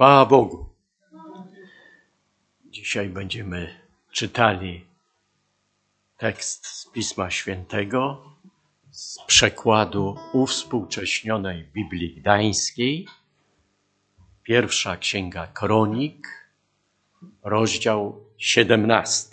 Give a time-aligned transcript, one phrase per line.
[0.00, 0.66] Chwała Bogu.
[2.64, 3.80] Dzisiaj będziemy
[4.12, 4.86] czytali
[6.16, 8.24] tekst z Pisma Świętego
[8.90, 13.08] z przekładu uwspółcześnionej Biblii Gdańskiej.
[14.42, 16.28] Pierwsza Księga Kronik,
[17.42, 19.28] rozdział 17.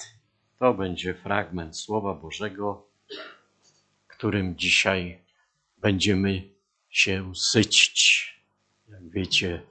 [0.59, 2.88] To będzie fragment Słowa Bożego,
[4.07, 5.21] którym dzisiaj
[5.77, 6.49] będziemy
[6.89, 8.27] się sycić.
[8.89, 9.61] Jak wiecie,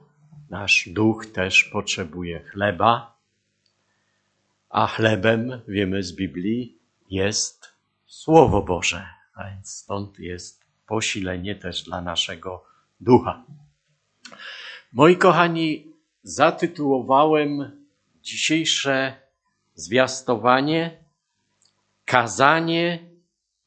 [0.49, 3.17] nasz duch też potrzebuje chleba,
[4.69, 6.77] a chlebem, wiemy z Biblii,
[7.09, 7.73] jest
[8.05, 12.65] Słowo Boże, a więc stąd jest posilenie też dla naszego
[12.99, 13.43] ducha.
[14.93, 17.71] Moi kochani, zatytułowałem
[18.21, 19.15] dzisiejsze
[19.75, 20.97] zwiastowanie
[22.05, 22.99] Kazanie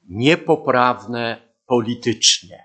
[0.09, 2.65] niepoprawne politycznie.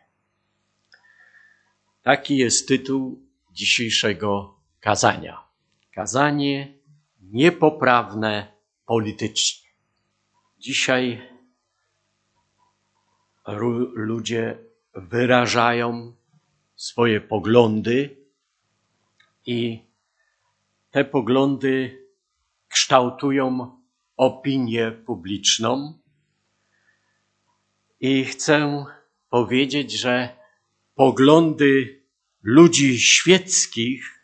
[2.03, 3.24] Taki jest tytuł
[3.55, 5.43] dzisiejszego kazania.
[5.91, 6.77] Kazanie
[7.21, 8.53] niepoprawne
[8.85, 9.69] politycznie.
[10.59, 11.29] Dzisiaj
[13.93, 14.57] ludzie
[14.93, 16.15] wyrażają
[16.75, 18.17] swoje poglądy
[19.45, 19.85] i
[20.91, 22.05] te poglądy
[22.67, 23.77] kształtują
[24.17, 25.99] opinię publiczną.
[27.99, 28.85] I chcę
[29.29, 30.37] powiedzieć, że
[30.95, 32.04] poglądy
[32.45, 34.19] ludzi świeckich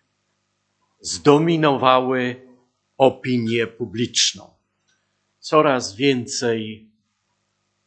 [0.99, 2.47] zdominowały
[2.97, 4.53] opinię publiczną.
[5.39, 6.89] Coraz więcej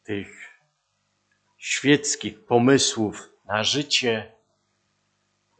[0.03, 0.59] tych
[1.57, 4.31] świeckich pomysłów na życie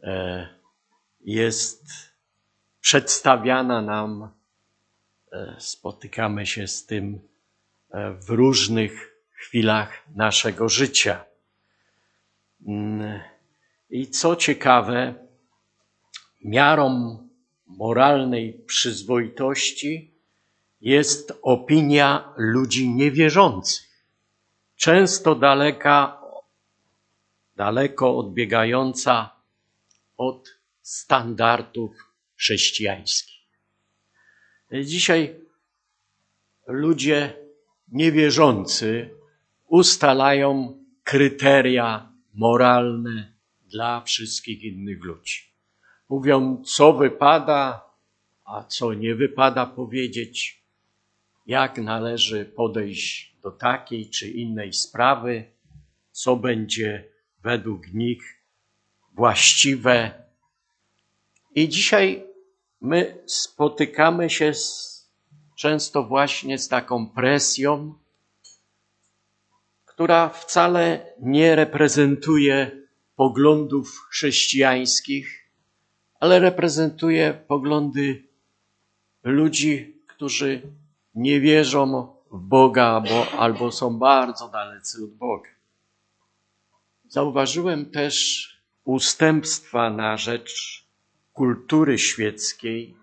[0.02, 0.48] e,
[1.20, 1.84] jest
[2.80, 4.30] przedstawiana nam,
[5.32, 7.20] e, spotykamy się z tym
[7.90, 11.24] e, w różnych chwilach naszego życia.
[13.90, 15.14] I co ciekawe,
[16.44, 17.18] miarą
[17.66, 20.14] moralnej przyzwoitości
[20.80, 24.04] jest opinia ludzi niewierzących,
[24.76, 26.22] często daleka,
[27.56, 29.30] daleko odbiegająca
[30.16, 30.48] od
[30.82, 31.96] standardów
[32.36, 33.46] chrześcijańskich.
[34.72, 35.40] Dzisiaj
[36.66, 37.36] ludzie
[37.88, 39.10] niewierzący
[39.68, 43.35] ustalają kryteria moralne
[43.66, 45.40] dla wszystkich innych ludzi.
[46.08, 47.90] Mówią, co wypada,
[48.44, 50.64] a co nie wypada powiedzieć,
[51.46, 55.44] jak należy podejść do takiej czy innej sprawy,
[56.10, 57.08] co będzie
[57.42, 58.42] według nich
[59.12, 60.24] właściwe.
[61.54, 62.24] I dzisiaj
[62.80, 64.96] my spotykamy się z,
[65.56, 67.94] często właśnie z taką presją,
[69.84, 72.85] która wcale nie reprezentuje
[73.16, 75.48] poglądów chrześcijańskich,
[76.20, 78.24] ale reprezentuje poglądy
[79.22, 80.62] ludzi, którzy
[81.14, 85.50] nie wierzą w Boga bo, albo są bardzo dalecy od Boga.
[87.08, 88.46] Zauważyłem też
[88.84, 90.84] ustępstwa na rzecz
[91.32, 92.96] kultury świeckiej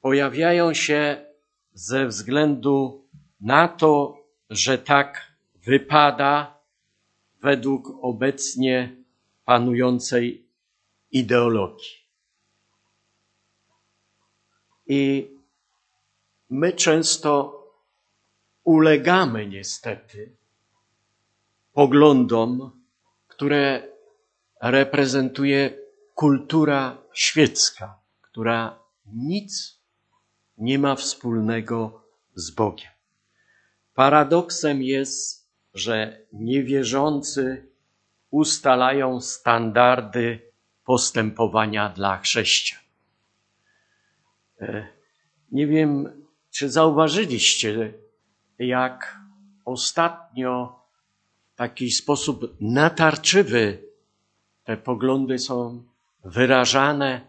[0.00, 1.26] pojawiają się
[1.74, 3.04] ze względu
[3.40, 4.18] na to,
[4.50, 6.58] że tak wypada
[7.42, 9.03] według obecnie
[9.44, 10.46] panującej
[11.10, 12.04] ideologii.
[14.86, 15.30] I
[16.50, 17.60] my często
[18.64, 20.36] ulegamy niestety
[21.72, 22.82] poglądom,
[23.28, 23.88] które
[24.62, 25.78] reprezentuje
[26.14, 29.78] kultura świecka, która nic
[30.58, 32.02] nie ma wspólnego
[32.34, 32.90] z Bogiem.
[33.94, 37.73] Paradoksem jest, że niewierzący
[38.34, 40.40] ustalają standardy
[40.84, 42.82] postępowania dla chrześcijan.
[44.60, 44.86] E,
[45.52, 47.92] nie wiem, czy zauważyliście,
[48.58, 49.18] jak
[49.64, 50.80] ostatnio
[51.52, 53.82] w taki sposób natarczywy
[54.64, 55.84] te poglądy są
[56.24, 57.20] wyrażane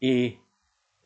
[0.00, 0.38] i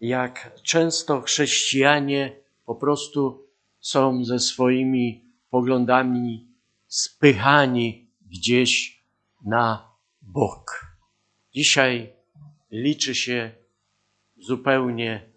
[0.01, 3.47] jak często chrześcijanie po prostu
[3.81, 6.47] są ze swoimi poglądami
[6.87, 9.00] spychani gdzieś
[9.45, 9.93] na
[10.23, 10.97] bok.
[11.53, 12.13] Dzisiaj
[12.71, 13.53] liczy się
[14.37, 15.31] zupełnie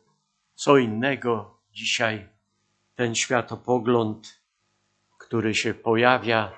[0.56, 1.60] co innego.
[1.72, 2.30] Dzisiaj
[2.96, 4.42] ten światopogląd,
[5.18, 6.52] który się pojawia,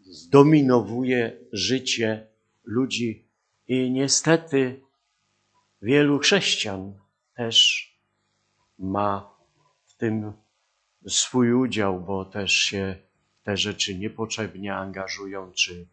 [0.00, 2.26] zdominowuje życie
[2.64, 3.28] ludzi
[3.68, 4.82] i niestety
[5.82, 6.94] wielu chrześcijan
[7.34, 7.88] też
[8.78, 9.30] ma
[9.84, 10.32] w tym
[11.06, 12.96] swój udział, bo też się
[13.42, 15.86] te rzeczy niepotrzebnie angażują czy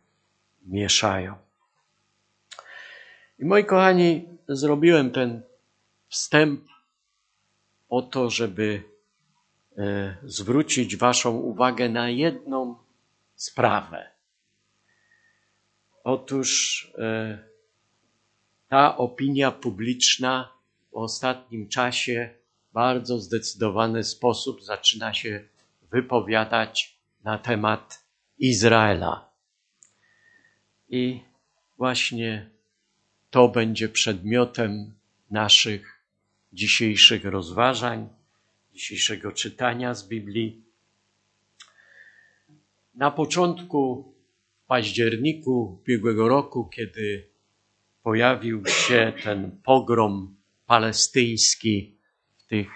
[0.65, 1.35] mieszają.
[3.39, 5.41] I moi kochani, zrobiłem ten
[6.07, 6.61] wstęp
[7.89, 8.83] o to, żeby
[9.77, 12.75] e, zwrócić Waszą uwagę na jedną
[13.35, 14.11] sprawę.
[16.03, 17.39] Otóż e,
[18.67, 20.53] ta opinia publiczna
[20.91, 22.29] w ostatnim czasie
[22.69, 25.43] w bardzo zdecydowany sposób zaczyna się
[25.91, 28.03] wypowiadać na temat
[28.39, 29.28] Izraela.
[30.89, 31.19] I
[31.77, 32.49] właśnie
[33.29, 34.93] to będzie przedmiotem
[35.31, 36.03] naszych
[36.53, 38.09] dzisiejszych rozważań,
[38.73, 40.63] dzisiejszego czytania z Biblii.
[42.95, 44.13] Na początku
[44.67, 47.27] październiku ubiegłego roku, kiedy
[48.03, 50.35] pojawił się ten pogrom
[50.65, 51.97] palestyński
[52.37, 52.67] w tych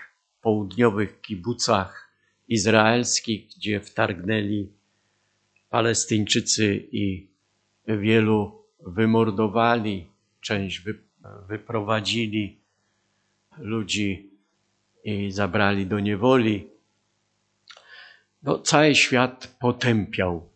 [0.42, 2.14] południowych kibucach
[2.48, 4.72] izraelskich, gdzie wtargnęli
[5.70, 7.33] Palestyńczycy i
[7.88, 10.08] wielu wymordowali,
[10.42, 10.84] część
[11.48, 12.58] wyprowadzili
[13.58, 14.30] ludzi
[15.04, 16.70] i zabrali do niewoli.
[18.44, 20.50] No, cały świat potępiał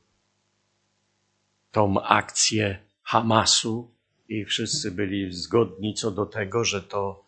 [1.71, 3.91] tą akcję Hamasu
[4.29, 7.25] i wszyscy byli zgodni co do tego, że to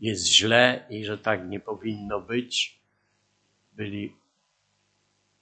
[0.00, 2.80] jest źle i że tak nie powinno być.
[3.72, 4.16] Byli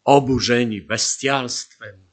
[0.04, 2.09] oburzeni bestialstwem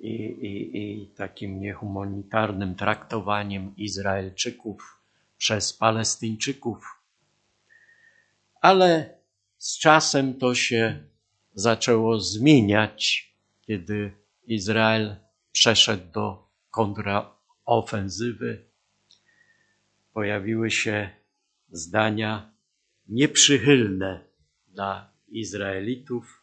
[0.00, 5.00] i, i, i takim niehumanitarnym traktowaniem Izraelczyków
[5.38, 6.84] przez Palestyńczyków.
[8.60, 9.18] Ale
[9.58, 11.04] z czasem to się
[11.54, 14.12] zaczęło zmieniać, kiedy
[14.46, 15.16] Izrael
[15.52, 18.64] przeszedł do kontraofensywy.
[20.12, 21.10] Pojawiły się
[21.70, 22.52] zdania
[23.08, 24.24] nieprzychylne
[24.68, 26.37] dla Izraelitów.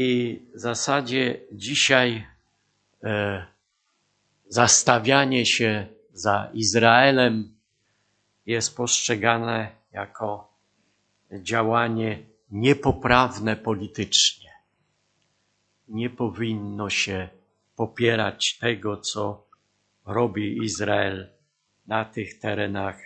[0.00, 2.26] I w zasadzie dzisiaj
[3.04, 3.46] e,
[4.48, 7.54] zastawianie się za Izraelem
[8.46, 10.52] jest postrzegane jako
[11.32, 14.50] działanie niepoprawne politycznie.
[15.88, 17.28] Nie powinno się
[17.76, 19.46] popierać tego, co
[20.06, 21.30] robi Izrael
[21.86, 23.00] na tych terenach,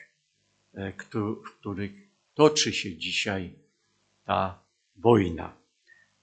[0.74, 0.92] e,
[1.44, 1.92] w których
[2.34, 3.54] toczy się dzisiaj
[4.24, 4.58] ta
[4.96, 5.56] wojna,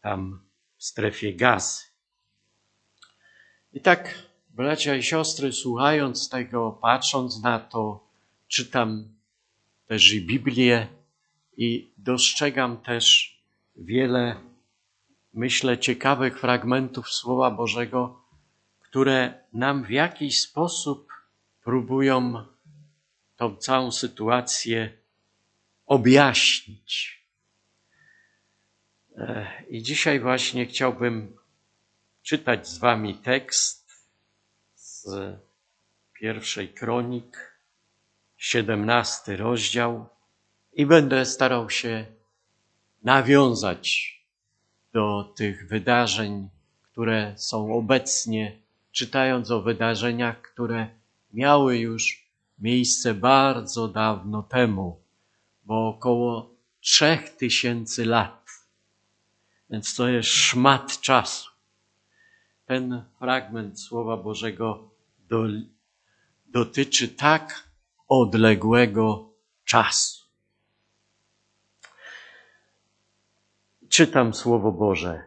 [0.01, 0.48] tam
[0.79, 1.83] w strefie gazy.
[3.73, 8.07] I tak, bracia i siostry, słuchając tego, patrząc na to,
[8.47, 9.13] czytam
[9.87, 10.87] też i Biblię
[11.57, 13.37] i dostrzegam też
[13.75, 14.35] wiele,
[15.33, 18.21] myślę, ciekawych fragmentów Słowa Bożego,
[18.79, 21.13] które nam w jakiś sposób
[21.63, 22.45] próbują
[23.35, 24.97] tą całą sytuację
[25.85, 27.18] objaśnić.
[29.69, 31.37] I dzisiaj właśnie chciałbym
[32.23, 33.91] czytać z Wami tekst
[34.75, 35.07] z
[36.13, 37.55] pierwszej kronik,
[38.37, 40.05] siedemnasty rozdział,
[40.73, 42.05] i będę starał się
[43.03, 44.19] nawiązać
[44.93, 46.49] do tych wydarzeń,
[46.81, 48.59] które są obecnie,
[48.91, 50.87] czytając o wydarzeniach, które
[51.33, 52.29] miały już
[52.59, 55.01] miejsce bardzo dawno temu,
[55.63, 56.49] bo około
[56.79, 58.38] trzech tysięcy lat.
[59.69, 61.49] Więc to jest szmat czasu.
[62.65, 64.89] Ten fragment Słowa Bożego
[65.19, 65.43] do,
[66.45, 67.69] dotyczy tak
[68.07, 69.29] odległego
[69.65, 70.25] czasu.
[73.89, 75.23] Czytam Słowo Boże.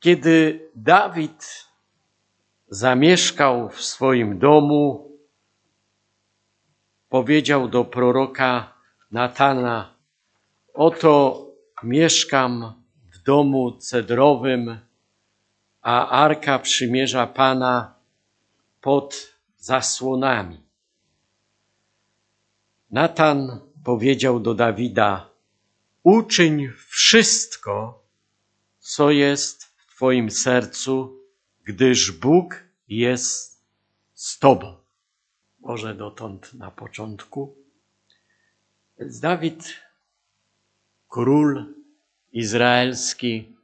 [0.00, 1.66] Kiedy Dawid
[2.68, 5.10] zamieszkał w swoim domu,
[7.08, 8.74] powiedział do proroka
[9.10, 9.94] Natana:
[10.74, 11.46] Oto
[11.82, 12.85] mieszkam
[13.26, 14.78] domu cedrowym,
[15.82, 17.94] a arka przymierza Pana
[18.80, 20.60] pod zasłonami.
[22.90, 25.30] Natan powiedział do Dawida:
[26.02, 28.04] Uczyń wszystko,
[28.78, 31.20] co jest w Twoim sercu,
[31.64, 33.64] gdyż Bóg jest
[34.14, 34.76] z Tobą.
[35.60, 37.56] Może dotąd na początku.
[38.98, 39.74] Więc Dawid,
[41.08, 41.74] król
[42.36, 43.56] izraelski,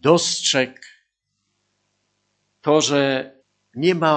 [0.00, 0.80] dostrzegł
[2.60, 3.32] to, że
[3.74, 4.16] nie ma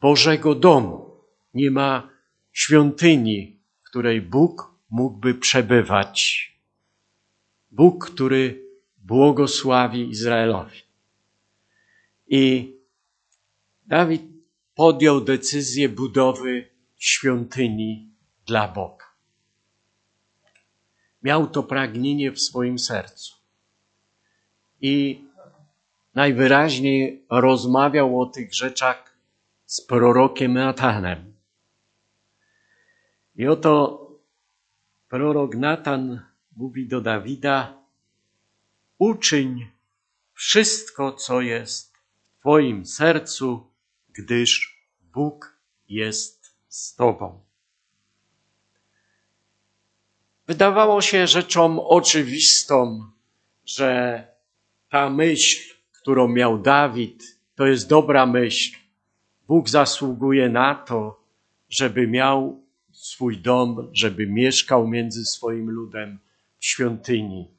[0.00, 1.20] Bożego domu,
[1.54, 2.10] nie ma
[2.52, 6.18] świątyni, w której Bóg mógłby przebywać.
[7.70, 8.64] Bóg, który
[8.98, 10.78] błogosławi Izraelowi.
[12.28, 12.74] I
[13.86, 14.22] Dawid
[14.74, 18.10] podjął decyzję budowy świątyni
[18.46, 19.03] dla Boga.
[21.24, 23.34] Miał to pragnienie w swoim sercu.
[24.80, 25.24] I
[26.14, 29.16] najwyraźniej rozmawiał o tych rzeczach
[29.66, 31.34] z prorokiem Natanem.
[33.36, 34.00] I oto
[35.08, 36.20] prorok Natan
[36.56, 37.78] mówi do Dawida,
[38.98, 39.66] uczyń
[40.32, 43.66] wszystko, co jest w Twoim sercu,
[44.12, 44.78] gdyż
[45.12, 47.43] Bóg jest z Tobą.
[50.46, 53.04] Wydawało się rzeczą oczywistą,
[53.66, 54.22] że
[54.88, 58.76] ta myśl, którą miał Dawid, to jest dobra myśl.
[59.48, 61.20] Bóg zasługuje na to,
[61.68, 66.18] żeby miał swój dom, żeby mieszkał między swoim ludem
[66.58, 67.50] w świątyni.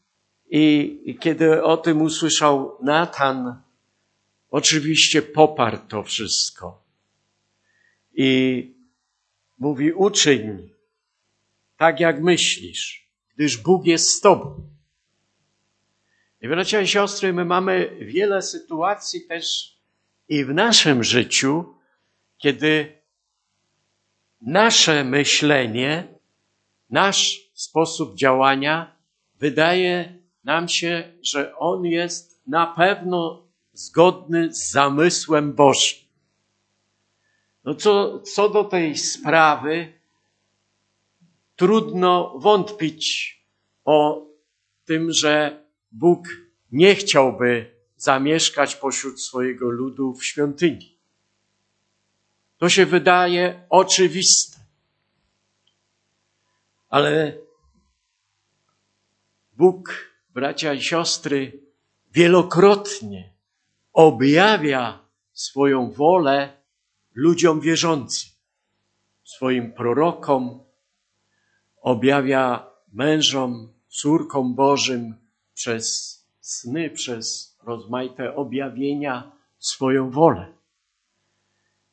[0.49, 3.61] I kiedy o tym usłyszał Natan,
[4.49, 6.83] oczywiście poparł to wszystko.
[8.13, 8.71] I
[9.59, 10.74] mówi: Uczyń
[11.77, 14.69] tak, jak myślisz, gdyż Bóg jest z Tobą.
[16.41, 19.75] I bracia i siostry, my mamy wiele sytuacji też
[20.29, 21.75] i w naszym życiu,
[22.37, 23.01] kiedy
[24.41, 26.07] nasze myślenie,
[26.89, 28.95] nasz sposób działania
[29.35, 35.99] wydaje nam się, że on jest na pewno zgodny z zamysłem Bożym.
[37.63, 39.93] No co, co do tej sprawy,
[41.55, 43.35] trudno wątpić
[43.85, 44.25] o
[44.85, 46.27] tym, że Bóg
[46.71, 50.99] nie chciałby zamieszkać pośród swojego ludu w świątyni.
[52.57, 54.57] To się wydaje oczywiste.
[56.89, 57.37] Ale
[59.53, 61.59] Bóg, bracia i siostry,
[62.11, 63.33] wielokrotnie
[63.93, 64.99] objawia
[65.33, 66.61] swoją wolę
[67.13, 68.29] ludziom wierzącym,
[69.23, 70.64] swoim prorokom,
[71.85, 75.15] objawia mężom, córkom Bożym
[75.53, 75.85] przez
[76.41, 80.47] sny, przez rozmaite objawienia swoją wolę.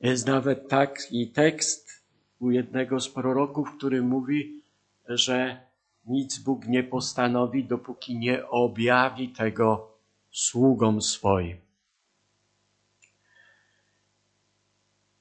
[0.00, 2.02] Jest nawet taki tekst
[2.38, 4.62] u jednego z proroków, który mówi,
[5.08, 5.60] że
[6.06, 9.88] nic Bóg nie postanowi, dopóki nie objawi tego
[10.30, 11.56] sługom swoim.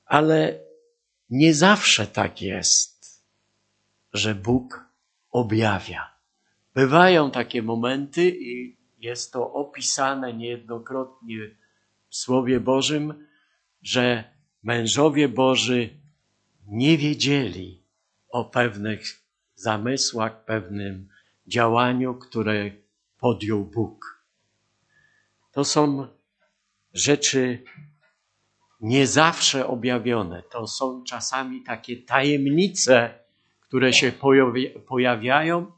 [0.06, 0.60] Ale
[1.30, 3.01] nie zawsze tak jest,
[4.14, 4.86] że Bóg
[5.32, 6.12] objawia.
[6.74, 11.38] Bywają takie momenty i jest to opisane niejednokrotnie
[12.10, 13.28] w Słowie Bożym,
[13.82, 14.24] że
[14.64, 15.90] mężowie Boży
[16.68, 17.84] nie wiedzieli
[18.30, 19.04] o pewnych
[19.56, 21.10] zamysłach, pewnym
[21.48, 22.72] działaniu, które
[23.18, 24.26] podjął Bóg.
[25.52, 26.08] To są
[26.94, 27.64] rzeczy
[28.82, 30.44] nie zawsze objawione.
[30.52, 33.20] To są czasami takie tajemnice,
[33.72, 34.12] które się
[34.88, 35.72] pojawiają,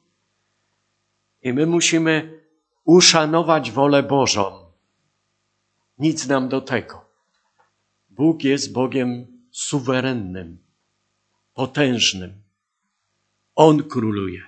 [1.41, 2.43] i my musimy
[2.83, 4.71] uszanować wolę Bożą.
[5.97, 7.05] Nic nam do tego.
[8.09, 10.57] Bóg jest Bogiem suwerennym,
[11.53, 12.41] potężnym.
[13.55, 14.41] On króluje.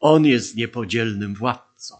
[0.00, 1.96] On jest niepodzielnym władcą.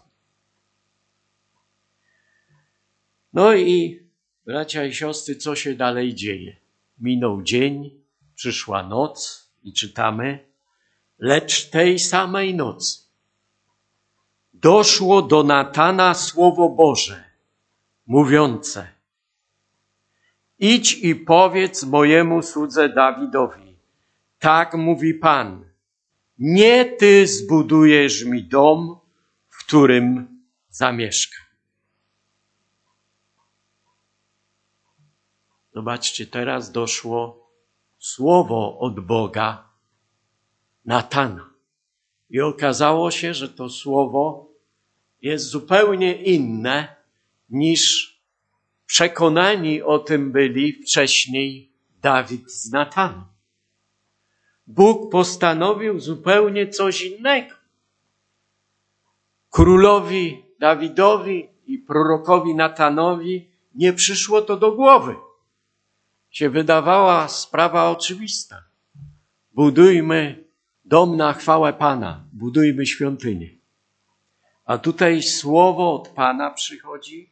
[3.33, 3.99] No i
[4.45, 6.55] bracia i siostry, co się dalej dzieje?
[6.99, 8.01] Minął dzień,
[8.35, 10.50] przyszła noc i czytamy,
[11.21, 13.01] lecz tej samej nocy
[14.53, 17.23] doszło do Natana słowo Boże,
[18.07, 18.87] mówiące:
[20.59, 23.77] Idź i powiedz mojemu słudze Dawidowi,
[24.39, 25.65] tak mówi Pan,
[26.37, 28.99] nie ty zbudujesz mi dom,
[29.49, 30.27] w którym
[30.69, 31.45] zamieszkam.
[35.73, 37.51] Zobaczcie, teraz doszło
[37.99, 39.70] słowo od Boga
[40.85, 41.49] Natana.
[42.29, 44.51] I okazało się, że to słowo
[45.21, 46.95] jest zupełnie inne
[47.49, 48.11] niż
[48.85, 51.71] przekonani o tym byli wcześniej
[52.01, 53.25] Dawid z Natanem.
[54.67, 57.55] Bóg postanowił zupełnie coś innego.
[59.49, 65.15] Królowi Dawidowi i prorokowi Natanowi nie przyszło to do głowy.
[66.29, 68.63] Się wydawała sprawa oczywista.
[69.51, 70.43] Budujmy
[70.91, 73.49] dom na chwałę Pana, budujmy świątynię.
[74.65, 77.29] A tutaj słowo od Pana przychodzi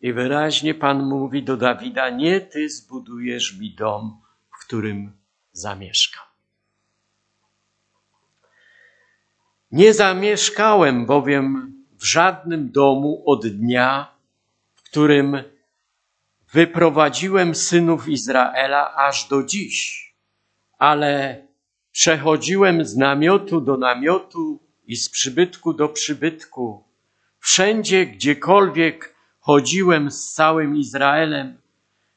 [0.00, 4.20] i wyraźnie Pan mówi do Dawida: Nie ty zbudujesz mi dom,
[4.50, 5.12] w którym
[5.52, 6.24] zamieszkam.
[9.72, 14.14] Nie zamieszkałem bowiem w żadnym domu od dnia,
[14.74, 15.42] w którym
[16.52, 20.14] wyprowadziłem synów Izraela aż do dziś,
[20.78, 21.47] ale
[21.98, 26.84] przechodziłem z namiotu do namiotu i z przybytku do przybytku.
[27.38, 31.60] Wszędzie, gdziekolwiek chodziłem z całym Izraelem,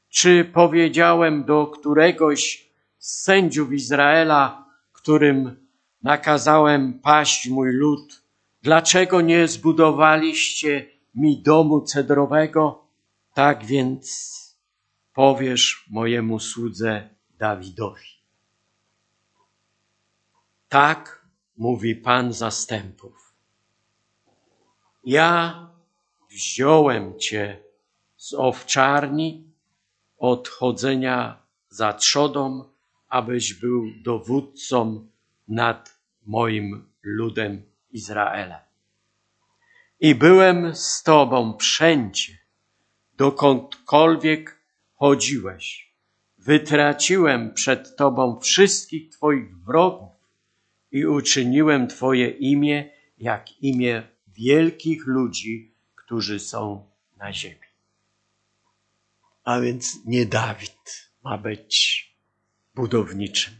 [0.09, 5.67] Czy powiedziałem do któregoś z sędziów Izraela, którym
[6.03, 8.23] nakazałem paść mój lud,
[8.61, 10.85] dlaczego nie zbudowaliście
[11.15, 12.85] mi domu cedrowego?
[13.33, 14.05] Tak więc
[15.13, 17.09] powiesz mojemu słudze
[17.39, 18.20] Dawidowi.
[20.71, 21.25] Tak
[21.57, 23.33] mówi Pan zastępów.
[25.03, 25.67] Ja
[26.29, 27.63] wziąłem Cię
[28.17, 29.43] z owczarni
[30.17, 32.69] od chodzenia za trzodą,
[33.09, 35.07] abyś był dowódcą
[35.47, 38.59] nad moim ludem Izraelem.
[39.99, 42.37] I byłem z Tobą wszędzie,
[43.17, 44.61] dokądkolwiek
[44.93, 45.93] chodziłeś.
[46.37, 50.10] Wytraciłem przed Tobą wszystkich Twoich wrogów
[50.91, 57.71] i uczyniłem Twoje imię jak imię wielkich ludzi, którzy są na ziemi.
[59.43, 62.07] A więc nie Dawid ma być
[62.75, 63.53] budowniczym.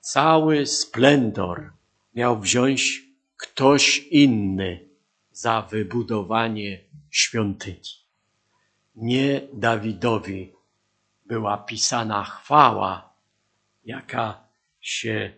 [0.00, 1.72] Cały splendor
[2.14, 3.02] miał wziąć
[3.36, 4.88] ktoś inny
[5.32, 7.98] za wybudowanie świątyni.
[8.94, 10.52] Nie Dawidowi
[11.26, 13.14] była pisana chwała,
[13.84, 14.48] jaka
[14.80, 15.32] się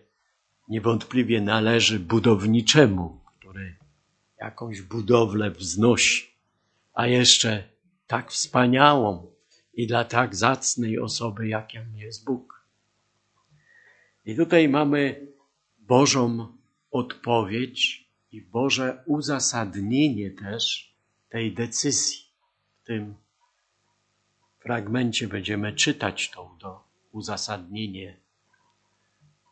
[0.71, 3.75] niewątpliwie należy budowniczemu, który
[4.41, 6.27] jakąś budowlę wznosi,
[6.93, 7.63] a jeszcze
[8.07, 9.31] tak wspaniałą
[9.73, 12.65] i dla tak zacnej osoby, jakim jest Bóg.
[14.25, 15.27] I tutaj mamy
[15.79, 16.47] Bożą
[16.91, 20.95] odpowiedź i Boże uzasadnienie też
[21.29, 22.19] tej decyzji.
[22.81, 23.15] W tym
[24.59, 28.17] fragmencie będziemy czytać to uzasadnienie,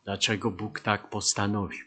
[0.04, 1.86] dlaczego Bóg tak postanowił,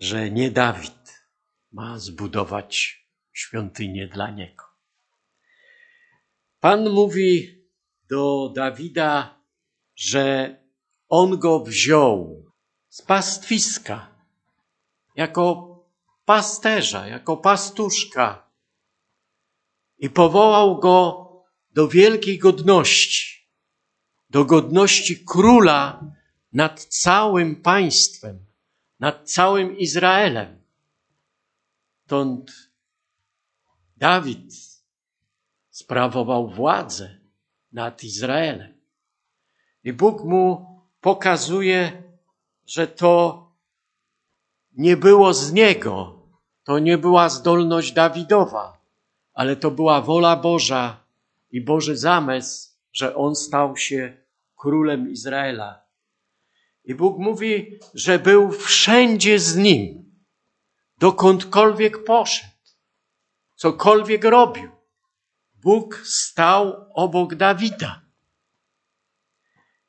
[0.00, 1.26] że nie Dawid
[1.72, 3.00] ma zbudować
[3.32, 4.64] świątynię dla niego.
[6.60, 7.60] Pan mówi
[8.10, 9.40] do Dawida,
[9.96, 10.56] że
[11.08, 12.44] on go wziął
[12.88, 14.14] z pastwiska,
[15.16, 15.70] jako
[16.24, 18.50] pasterza, jako pastuszka
[19.98, 21.26] i powołał go
[21.70, 23.48] do wielkiej godności,
[24.30, 26.04] do godności króla
[26.52, 28.44] nad całym państwem,
[29.00, 30.62] nad całym Izraelem.
[32.04, 32.52] Stąd
[33.96, 34.54] Dawid
[35.70, 37.18] sprawował władzę
[37.72, 38.74] nad Izraelem.
[39.84, 40.66] I Bóg mu
[41.00, 42.02] pokazuje,
[42.66, 43.46] że to
[44.72, 46.22] nie było z niego,
[46.64, 48.80] to nie była zdolność Dawidowa,
[49.34, 51.04] ale to była wola Boża
[51.50, 54.16] i Boży zamysł, że on stał się
[54.56, 55.89] królem Izraela.
[56.90, 60.12] I Bóg mówi, że był wszędzie z nim,
[60.98, 62.52] dokądkolwiek poszedł,
[63.56, 64.70] cokolwiek robił.
[65.54, 68.02] Bóg stał obok Dawida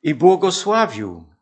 [0.02, 1.34] i błogosławił.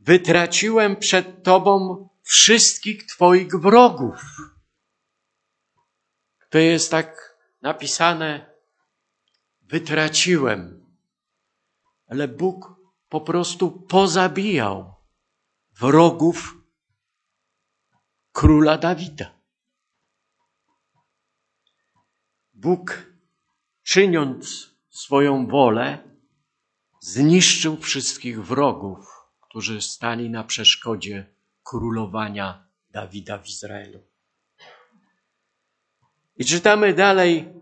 [0.00, 4.20] Wytraciłem przed Tobą wszystkich Twoich wrogów.
[6.50, 8.50] To jest tak napisane,
[9.62, 10.86] wytraciłem.
[12.08, 12.75] Ale Bóg
[13.16, 14.94] po prostu pozabijał
[15.80, 16.54] wrogów
[18.32, 19.30] króla Dawida.
[22.54, 23.12] Bóg,
[23.82, 25.98] czyniąc swoją wolę,
[27.00, 29.06] zniszczył wszystkich wrogów,
[29.40, 34.00] którzy stali na przeszkodzie królowania Dawida w Izraelu.
[36.36, 37.52] I czytamy dalej,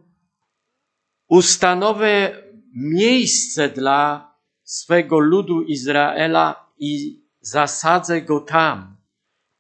[1.29, 4.34] ustanowię miejsce dla
[4.65, 8.97] swego ludu Izraela i zasadzę go tam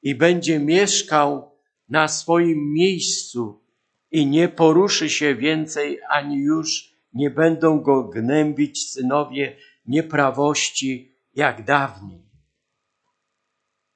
[0.02, 3.64] i będzie mieszkał na swoim miejscu
[4.10, 12.24] i nie poruszy się więcej, ani już nie będą go gnębić synowie nieprawości jak dawniej.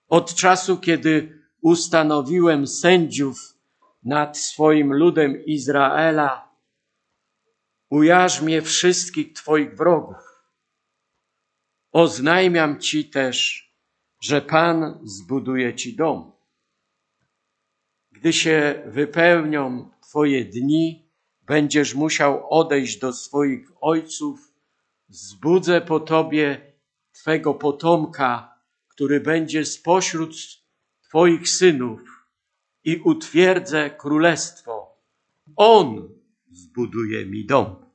[0.09, 3.55] Od czasu, kiedy ustanowiłem sędziów
[4.03, 6.49] nad swoim ludem Izraela,
[7.91, 10.28] ujarzmię wszystkich Twoich wrogów.
[11.99, 13.69] Oznajmiam Ci też,
[14.21, 16.33] że Pan zbuduje Ci dom.
[18.13, 21.11] Gdy się wypełnią Twoje dni,
[21.43, 24.53] będziesz musiał odejść do swoich ojców,
[25.09, 26.73] zbudzę po Tobie
[27.13, 30.37] Twego potomka, który będzie spośród
[31.03, 32.01] Twoich synów
[32.85, 34.97] i utwierdzę królestwo.
[35.57, 36.09] On
[36.51, 37.88] zbuduje mi dom.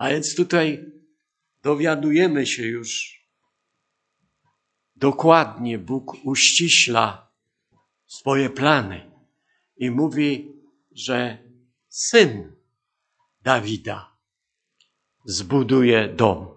[0.00, 0.92] A więc tutaj
[1.62, 3.20] dowiadujemy się już
[4.96, 7.32] dokładnie, Bóg uściśla
[8.06, 9.10] swoje plany
[9.76, 10.52] i mówi,
[10.90, 11.38] że
[11.88, 12.56] syn
[13.42, 14.16] Dawida
[15.24, 16.48] zbuduje dom.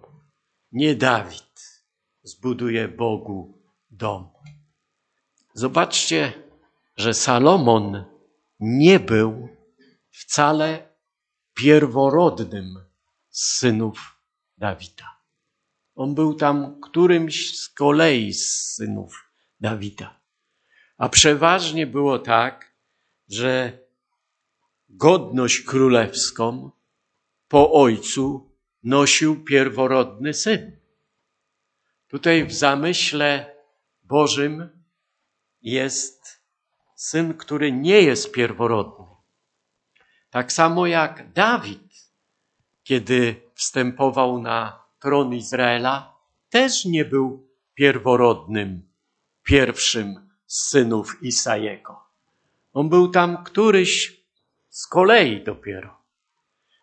[0.72, 1.84] Nie Dawid
[2.22, 4.28] zbuduje Bogu dom.
[5.54, 6.32] Zobaczcie,
[6.96, 8.04] że Salomon
[8.60, 9.48] nie był
[10.10, 10.96] wcale
[11.54, 12.83] pierworodnym
[13.34, 14.18] z synów
[14.58, 15.20] Dawida.
[15.94, 20.20] On był tam którymś z kolei z synów Dawida.
[20.98, 22.74] A przeważnie było tak,
[23.28, 23.78] że
[24.88, 26.70] godność królewską
[27.48, 30.80] po ojcu nosił pierworodny syn.
[32.08, 33.56] Tutaj w zamyśle
[34.02, 34.84] Bożym
[35.62, 36.42] jest
[36.96, 39.06] syn, który nie jest pierworodny.
[40.30, 41.83] Tak samo jak Dawid,
[42.84, 46.14] kiedy wstępował na tron Izraela,
[46.50, 48.82] też nie był pierworodnym,
[49.42, 52.00] pierwszym z synów Isajego.
[52.72, 54.20] On był tam któryś
[54.68, 55.96] z kolei dopiero.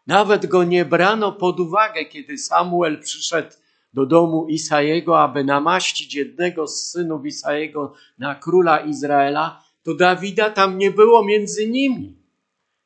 [0.08, 3.52] Nawet go nie brano pod uwagę, kiedy Samuel przyszedł
[3.94, 10.78] do domu Isajego, aby namaścić jednego z synów Isajego na króla Izraela, to Dawida tam
[10.78, 12.18] nie było między nimi.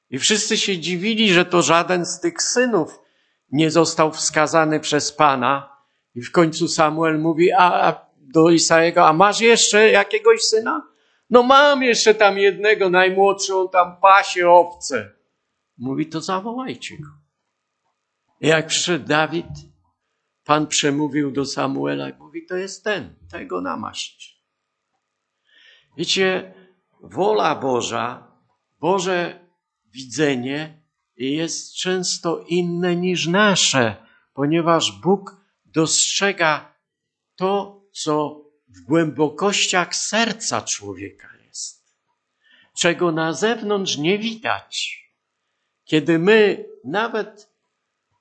[0.09, 3.04] I wszyscy się dziwili, że to żaden z tych synów
[3.51, 5.75] nie został wskazany przez Pana.
[6.15, 10.87] I w końcu Samuel mówi a, do Isajego, a masz jeszcze jakiegoś syna?
[11.29, 15.11] No mam jeszcze tam jednego, najmłodszy, on tam pasie owce.
[15.77, 17.09] Mówi, to zawołajcie go.
[18.41, 19.45] Jak przyszedł Dawid,
[20.45, 24.43] Pan przemówił do Samuela i mówi, to jest ten, tego namaść.
[25.97, 26.53] Wiecie,
[27.01, 28.31] wola Boża,
[28.79, 29.47] Boże
[29.91, 30.84] widzenie
[31.17, 33.95] jest często inne niż nasze,
[34.33, 36.75] ponieważ Bóg dostrzega
[37.35, 41.95] to, co w głębokościach serca człowieka jest,
[42.77, 45.05] czego na zewnątrz nie widać.
[45.83, 47.55] Kiedy my, nawet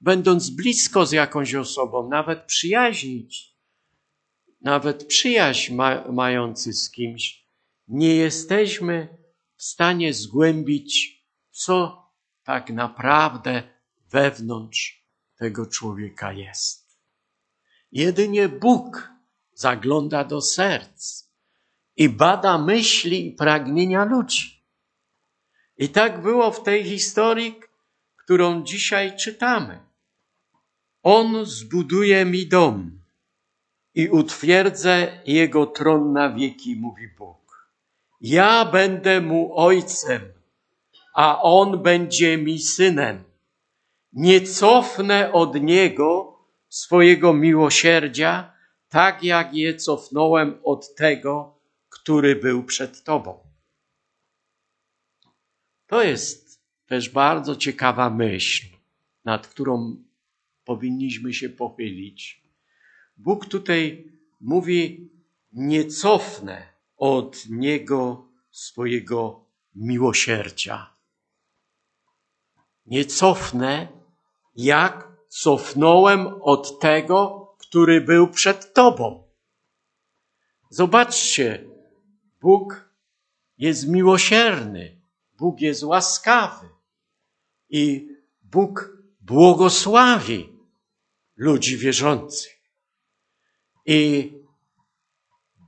[0.01, 3.55] będąc blisko z jakąś osobą, nawet przyjaźnić,
[4.61, 7.45] nawet przyjaźń ma, mający z kimś,
[7.89, 9.09] nie jesteśmy
[9.57, 12.04] w stanie zgłębić, co
[12.45, 13.63] tak naprawdę
[14.11, 15.05] wewnątrz
[15.37, 16.99] tego człowieka jest.
[17.93, 19.11] Jedynie Bóg
[19.53, 21.25] zagląda do serc
[21.97, 24.65] i bada myśli i pragnienia ludzi.
[25.77, 27.61] I tak było w tej historii,
[28.17, 29.81] którą dzisiaj czytamy.
[31.03, 33.01] On zbuduje mi dom
[33.95, 37.71] i utwierdzę jego tron na wieki, mówi Bóg.
[38.21, 40.34] Ja będę mu ojcem,
[41.15, 43.25] a on będzie mi synem.
[44.13, 48.53] Nie cofnę od niego swojego miłosierdzia,
[48.89, 53.39] tak jak je cofnąłem od tego, który był przed Tobą.
[55.87, 58.67] To jest też bardzo ciekawa myśl,
[59.25, 60.05] nad którą
[60.65, 62.43] powinniśmy się pochylić.
[63.17, 65.11] Bóg tutaj mówi:
[65.53, 70.94] Nie cofnę od Niego swojego miłosierdzia.
[72.87, 73.89] Nie cofnę,
[74.57, 79.25] jak cofnąłem od tego, który był przed Tobą.
[80.71, 81.65] Zobaczcie,
[82.41, 82.91] Bóg
[83.59, 85.01] jest miłosierny,
[85.39, 86.69] Bóg jest łaskawy
[87.71, 88.09] i
[88.43, 90.53] Bóg błogosławi
[91.37, 92.61] ludzi wierzących.
[93.87, 94.33] I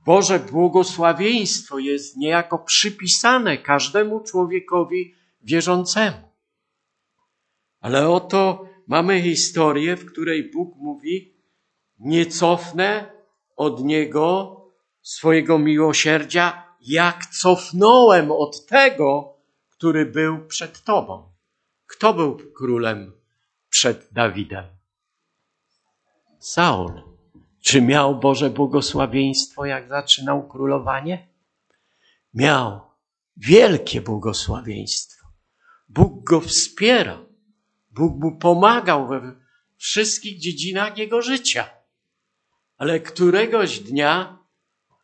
[0.05, 6.26] Boże błogosławieństwo jest niejako przypisane każdemu człowiekowi wierzącemu.
[7.87, 11.33] Ale oto mamy historię, w której Bóg mówi:
[11.99, 13.11] nie cofnę
[13.55, 14.55] od Niego
[15.01, 19.37] swojego miłosierdzia, jak cofnąłem od tego,
[19.69, 21.31] który był przed Tobą.
[21.85, 23.13] Kto był królem
[23.69, 24.65] przed Dawidem?
[26.39, 27.01] Saul.
[27.61, 31.27] Czy miał Boże błogosławieństwo, jak zaczynał królowanie?
[32.33, 32.81] Miał
[33.37, 35.27] wielkie błogosławieństwo.
[35.89, 37.26] Bóg go wspierał.
[37.97, 39.35] Bóg mu pomagał we
[39.77, 41.69] wszystkich dziedzinach jego życia.
[42.77, 44.39] Ale któregoś dnia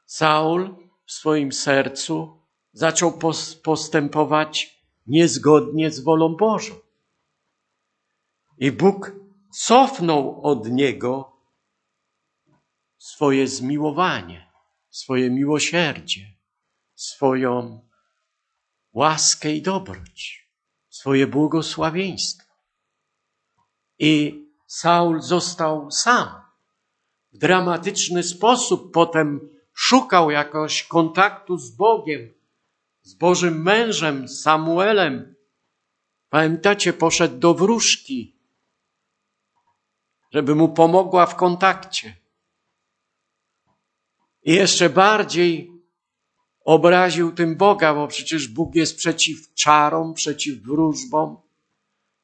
[0.05, 0.75] Saul
[1.05, 3.19] w swoim sercu zaczął
[3.63, 6.75] postępować niezgodnie z wolą Bożą.
[8.57, 9.11] I Bóg
[9.51, 11.37] cofnął od niego
[12.97, 14.51] swoje zmiłowanie,
[14.89, 16.33] swoje miłosierdzie,
[16.95, 17.81] swoją
[18.93, 20.49] łaskę i dobroć,
[20.89, 22.42] swoje błogosławieństwo.
[23.99, 26.27] I Saul został sam
[27.33, 32.33] w dramatyczny sposób potem szukał jakoś kontaktu z Bogiem,
[33.01, 35.35] z Bożym mężem, Samuelem.
[36.29, 38.35] Pamiętacie, poszedł do wróżki,
[40.31, 42.15] żeby mu pomogła w kontakcie.
[44.43, 45.71] I jeszcze bardziej
[46.65, 51.37] obraził tym Boga, bo przecież Bóg jest przeciw czarom, przeciw wróżbom.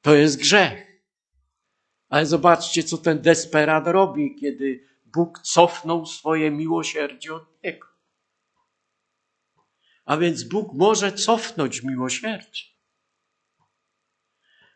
[0.02, 0.89] To jest grzech.
[2.10, 7.88] Ale zobaczcie, co ten desperat robi, kiedy Bóg cofnął swoje miłosierdzie od niego.
[10.06, 12.64] A więc Bóg może cofnąć miłosierdzie.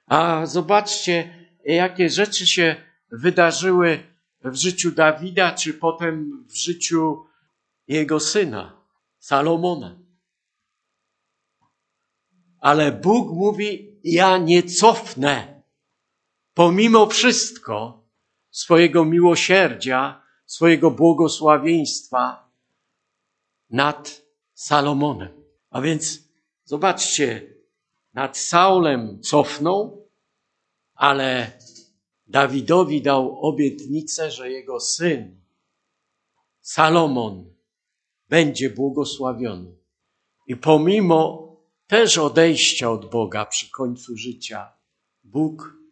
[0.06, 2.76] A zobaczcie, jakie rzeczy się
[3.12, 4.04] wydarzyły
[4.44, 7.26] w życiu Dawida, czy potem w życiu
[7.88, 8.82] jego syna,
[9.20, 10.00] Salomona.
[12.60, 15.53] Ale Bóg mówi: Ja nie cofnę,
[16.54, 18.04] pomimo wszystko,
[18.52, 22.50] swojego miłosierdzia, swojego błogosławieństwa
[23.70, 24.22] nad
[24.54, 25.44] Salomonem.
[25.70, 26.20] A więc
[26.64, 27.54] zobaczcie,
[28.14, 30.10] nad Saulem cofnął,
[30.96, 31.52] ale
[32.28, 35.42] Dawidowi dał obietnicę, że jego syn
[36.62, 37.54] Salomon
[38.30, 39.76] będzie błogosławiony.
[40.48, 41.50] I pomimo
[41.88, 44.74] też odejścia od Boga przy końcu życia,
[45.24, 45.83] Bóg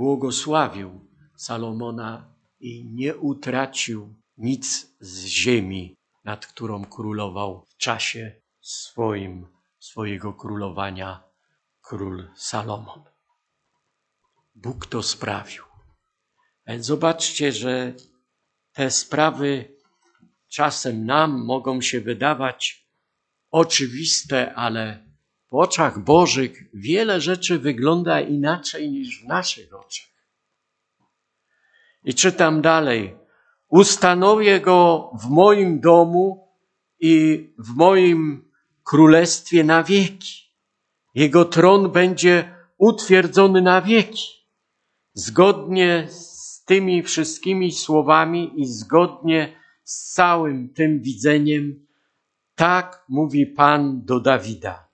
[0.00, 9.46] błogosławił Salomona i nie utracił nic z ziemi, nad którą królował w czasie swoim,
[9.78, 11.22] swojego królowania
[11.82, 13.02] król Salomon.
[14.54, 15.64] Bóg to sprawił.
[16.66, 17.94] Więc zobaczcie, że
[18.72, 19.76] te sprawy
[20.48, 22.88] czasem nam mogą się wydawać
[23.50, 25.09] oczywiste, ale
[25.50, 30.10] w oczach Bożych wiele rzeczy wygląda inaczej niż w naszych oczach.
[32.04, 33.16] I czytam dalej.
[33.68, 36.48] Ustanowię go w moim domu
[37.00, 38.50] i w moim
[38.82, 40.50] królestwie na wieki.
[41.14, 44.26] Jego tron będzie utwierdzony na wieki.
[45.12, 51.86] Zgodnie z tymi wszystkimi słowami i zgodnie z całym tym widzeniem,
[52.54, 54.89] tak mówi Pan do Dawida.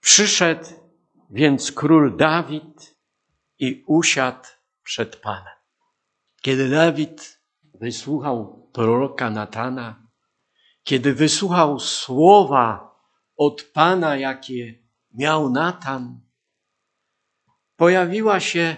[0.00, 0.64] Przyszedł
[1.30, 2.96] więc król Dawid
[3.58, 4.48] i usiadł
[4.82, 5.54] przed Panem.
[6.42, 7.40] Kiedy Dawid
[7.74, 10.06] wysłuchał proroka Natana,
[10.82, 12.96] kiedy wysłuchał słowa
[13.36, 14.78] od Pana, jakie
[15.14, 16.20] miał Natan,
[17.76, 18.76] pojawiła się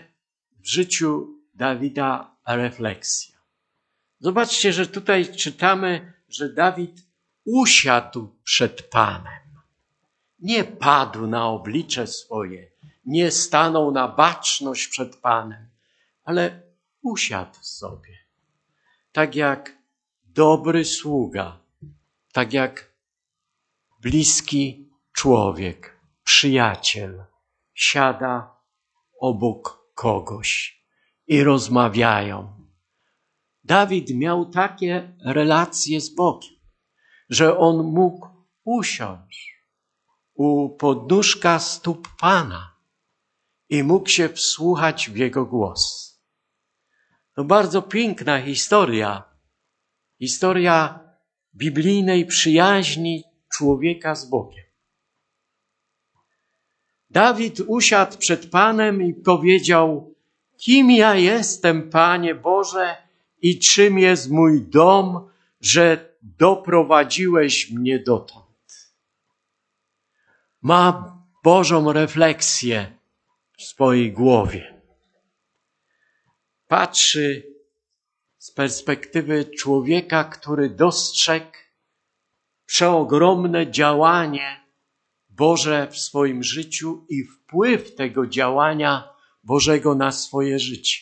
[0.50, 3.36] w życiu Dawida refleksja.
[4.18, 7.06] Zobaczcie, że tutaj czytamy, że Dawid
[7.44, 9.41] usiadł przed Panem.
[10.42, 12.70] Nie padł na oblicze swoje,
[13.04, 15.68] nie stanął na baczność przed Panem,
[16.24, 16.62] ale
[17.02, 18.18] usiadł sobie.
[19.12, 19.78] Tak jak
[20.24, 21.60] dobry sługa,
[22.32, 22.92] tak jak
[24.00, 27.24] bliski człowiek, przyjaciel,
[27.74, 28.56] siada
[29.20, 30.82] obok kogoś
[31.26, 32.52] i rozmawiają.
[33.64, 36.54] Dawid miał takie relacje z Bogiem,
[37.28, 38.28] że on mógł
[38.64, 39.51] usiąść
[40.34, 42.76] u podnóżka stóp Pana
[43.68, 46.12] i mógł się wsłuchać w Jego głos.
[47.34, 49.22] To bardzo piękna historia.
[50.18, 51.00] Historia
[51.54, 54.64] biblijnej przyjaźni człowieka z Bogiem.
[57.10, 60.14] Dawid usiadł przed Panem i powiedział:
[60.56, 62.96] Kim ja jestem, Panie Boże,
[63.42, 68.41] i czym jest mój dom, że doprowadziłeś mnie dotąd?
[70.62, 71.12] Ma
[71.44, 72.98] Bożą refleksję
[73.58, 74.82] w swojej głowie.
[76.68, 77.54] Patrzy
[78.38, 81.56] z perspektywy człowieka, który dostrzegł
[82.66, 84.60] przeogromne działanie
[85.28, 89.08] Boże w swoim życiu i wpływ tego działania
[89.44, 91.00] Bożego na swoje życie.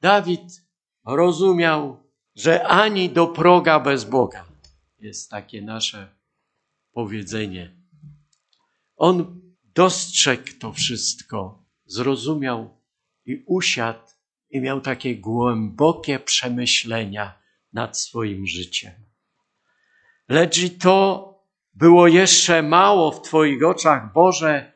[0.00, 0.62] Dawid
[1.06, 2.02] rozumiał,
[2.34, 4.44] że ani do proga bez Boga
[4.98, 6.16] jest takie nasze
[6.92, 7.81] powiedzenie.
[9.02, 9.40] On
[9.74, 12.76] dostrzegł to wszystko, zrozumiał
[13.26, 14.06] i usiadł
[14.50, 17.38] i miał takie głębokie przemyślenia
[17.72, 18.92] nad swoim życiem.
[20.28, 21.28] Lecz i to
[21.74, 24.72] było jeszcze mało w Twoich oczach, Boże,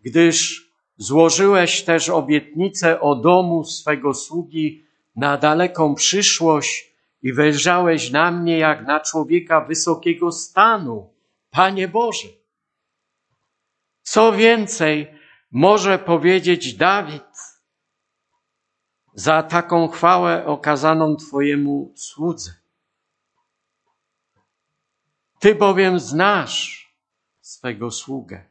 [0.00, 4.84] gdyż złożyłeś też obietnicę o domu swego sługi
[5.16, 11.14] na daleką przyszłość i wejrzałeś na mnie jak na człowieka wysokiego stanu,
[11.50, 12.39] Panie Boże.
[14.02, 15.14] Co więcej
[15.50, 17.22] może powiedzieć Dawid
[19.14, 22.50] za taką chwałę okazaną Twojemu słudze?
[25.38, 26.94] Ty bowiem znasz
[27.40, 28.44] swego sługę.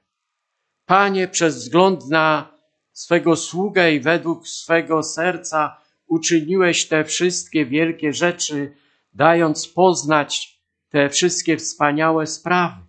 [0.85, 2.51] Panie, przez wzgląd na
[2.91, 8.75] swego sługę i według swego serca uczyniłeś te wszystkie wielkie rzeczy,
[9.13, 10.59] dając poznać
[10.89, 12.88] te wszystkie wspaniałe sprawy.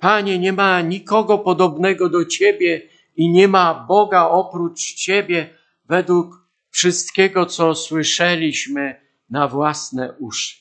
[0.00, 7.46] Panie, nie ma nikogo podobnego do Ciebie i nie ma Boga oprócz Ciebie według wszystkiego,
[7.46, 10.56] co słyszeliśmy na własne uszy.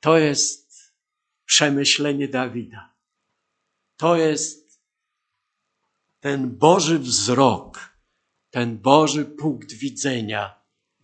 [0.00, 0.94] To jest
[1.44, 2.94] przemyślenie Dawida.
[3.96, 4.80] To jest
[6.20, 7.96] ten Boży wzrok,
[8.50, 10.54] ten Boży punkt widzenia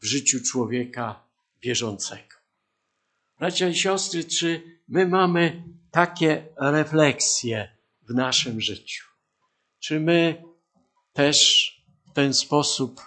[0.01, 1.25] w życiu człowieka
[1.62, 2.37] wierzącego.
[3.38, 9.05] Bracia i siostry, czy my mamy takie refleksje w naszym życiu?
[9.79, 10.44] Czy my
[11.12, 11.70] też
[12.11, 13.01] w ten sposób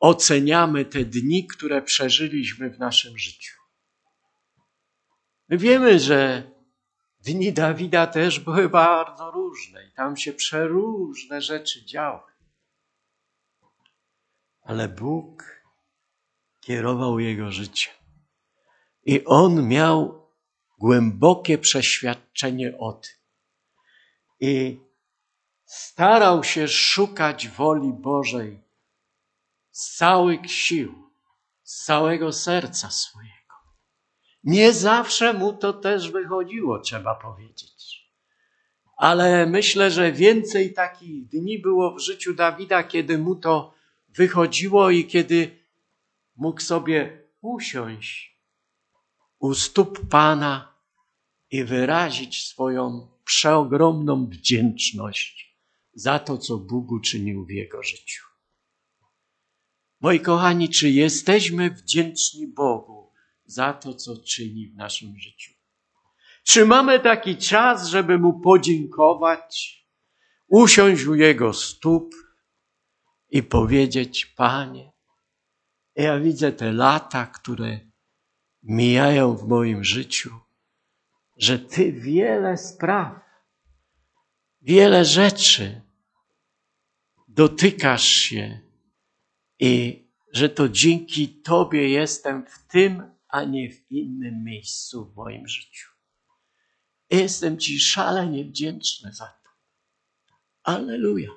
[0.00, 3.56] oceniamy te dni, które przeżyliśmy w naszym życiu?
[5.48, 6.50] My wiemy, że
[7.20, 12.30] dni Dawida też były bardzo różne i tam się przeróżne rzeczy działy.
[14.62, 15.44] Ale Bóg
[16.60, 17.94] kierował jego życiem.
[19.04, 20.19] I on miał
[20.80, 23.12] głębokie przeświadczenie o tym.
[24.40, 24.80] I
[25.64, 28.62] starał się szukać woli Bożej
[29.70, 31.10] z całych sił,
[31.62, 33.30] z całego serca swojego.
[34.44, 38.10] Nie zawsze mu to też wychodziło, trzeba powiedzieć.
[38.96, 43.74] Ale myślę, że więcej takich dni było w życiu Dawida, kiedy mu to
[44.08, 45.64] wychodziło i kiedy
[46.36, 48.40] mógł sobie usiąść
[49.38, 50.69] u stóp Pana
[51.50, 55.56] i wyrazić swoją przeogromną wdzięczność
[55.94, 58.24] za to, co Bóg uczynił w jego życiu.
[60.00, 63.12] Moi kochani, czy jesteśmy wdzięczni Bogu
[63.44, 65.52] za to, co czyni w naszym życiu?
[66.42, 69.80] Czy mamy taki czas, żeby Mu podziękować,
[70.48, 72.14] usiąść u Jego stóp
[73.30, 74.92] i powiedzieć, Panie,
[75.96, 77.80] ja widzę te lata, które
[78.62, 80.40] mijają w moim życiu,
[81.40, 83.20] że Ty wiele spraw,
[84.60, 85.82] wiele rzeczy
[87.28, 88.60] dotykasz się
[89.58, 95.48] i że to dzięki Tobie jestem w tym, a nie w innym miejscu w moim
[95.48, 95.90] życiu.
[97.10, 99.50] Jestem Ci szalenie wdzięczny za to.
[100.62, 101.30] Alleluja.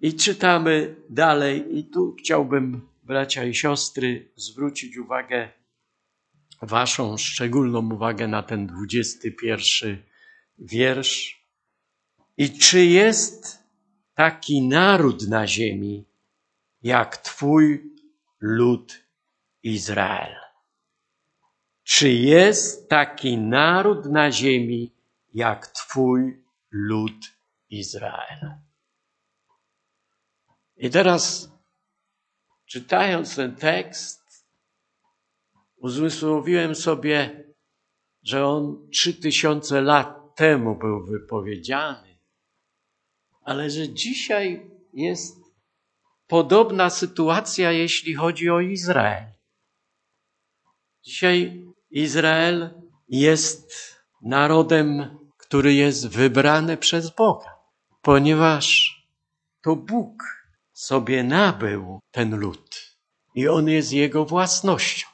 [0.00, 5.61] I czytamy dalej, i tu chciałbym, bracia i siostry, zwrócić uwagę,
[6.62, 10.04] Waszą szczególną uwagę na ten dwudziesty pierwszy
[10.58, 11.46] wiersz.
[12.36, 13.58] I czy jest
[14.14, 16.04] taki naród na ziemi,
[16.82, 17.94] jak Twój
[18.40, 19.04] lud
[19.62, 20.36] Izrael?
[21.82, 24.92] Czy jest taki naród na ziemi,
[25.34, 27.32] jak Twój lud
[27.70, 28.54] Izrael?
[30.76, 31.52] I teraz,
[32.66, 34.21] czytając ten tekst,
[35.82, 37.44] uzmysłowiłem sobie,
[38.22, 42.18] że on trzy tysiące lat temu był wypowiedziany,
[43.42, 45.36] ale że dzisiaj jest
[46.26, 49.24] podobna sytuacja, jeśli chodzi o Izrael.
[51.04, 52.70] Dzisiaj Izrael
[53.08, 57.58] jest narodem, który jest wybrany przez Boga,
[58.02, 58.96] ponieważ
[59.62, 60.22] to Bóg
[60.72, 62.96] sobie nabył ten lud
[63.34, 65.11] i on jest jego własnością.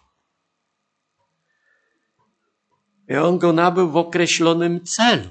[3.09, 5.31] I on go nabył w określonym celu.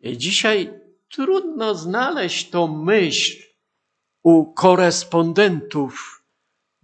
[0.00, 3.42] I dzisiaj trudno znaleźć tą myśl
[4.22, 6.24] u korespondentów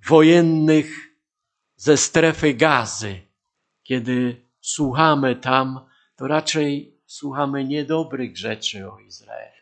[0.07, 1.11] wojennych
[1.77, 3.21] ze strefy gazy.
[3.83, 5.81] Kiedy słuchamy tam,
[6.17, 9.57] to raczej słuchamy niedobrych rzeczy o Izraelu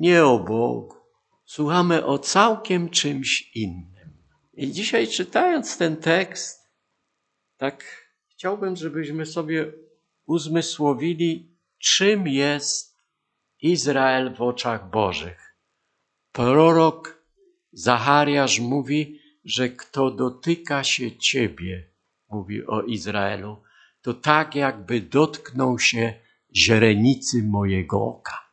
[0.00, 0.96] nie o Bogu.
[1.44, 4.24] Słuchamy o całkiem czymś innym.
[4.52, 6.70] I dzisiaj czytając ten tekst,
[7.56, 8.09] tak
[8.40, 9.72] chciałbym, żebyśmy sobie
[10.26, 12.98] uzmysłowili, czym jest
[13.62, 15.56] Izrael w oczach Bożych.
[16.32, 17.24] Prorok
[17.72, 21.90] Zachariasz mówi, że kto dotyka się Ciebie,
[22.30, 23.62] mówi o Izraelu,
[24.02, 26.14] to tak jakby dotknął się
[26.56, 28.52] źrenicy mojego oka.